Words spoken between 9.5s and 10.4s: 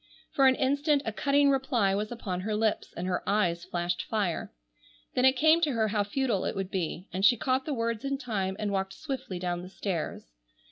the stairs.